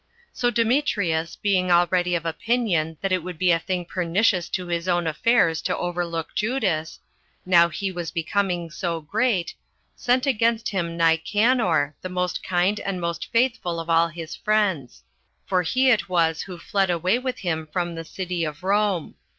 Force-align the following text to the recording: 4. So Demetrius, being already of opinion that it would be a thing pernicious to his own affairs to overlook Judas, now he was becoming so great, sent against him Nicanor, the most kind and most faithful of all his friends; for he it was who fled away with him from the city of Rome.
4. 0.29 0.29
So 0.33 0.49
Demetrius, 0.49 1.35
being 1.35 1.69
already 1.69 2.15
of 2.15 2.25
opinion 2.25 2.97
that 3.01 3.11
it 3.11 3.21
would 3.21 3.37
be 3.37 3.51
a 3.51 3.59
thing 3.59 3.85
pernicious 3.85 4.49
to 4.49 4.65
his 4.65 4.87
own 4.87 5.05
affairs 5.05 5.61
to 5.61 5.77
overlook 5.77 6.33
Judas, 6.33 6.99
now 7.45 7.69
he 7.69 7.91
was 7.91 8.09
becoming 8.09 8.71
so 8.71 8.99
great, 8.99 9.53
sent 9.95 10.25
against 10.25 10.69
him 10.69 10.97
Nicanor, 10.97 11.95
the 12.01 12.09
most 12.09 12.41
kind 12.41 12.79
and 12.79 12.99
most 12.99 13.31
faithful 13.31 13.79
of 13.79 13.91
all 13.91 14.07
his 14.07 14.35
friends; 14.35 15.03
for 15.45 15.61
he 15.61 15.91
it 15.91 16.09
was 16.09 16.41
who 16.41 16.57
fled 16.57 16.89
away 16.89 17.19
with 17.19 17.37
him 17.37 17.67
from 17.71 17.93
the 17.93 18.03
city 18.03 18.43
of 18.43 18.63
Rome. 18.63 19.13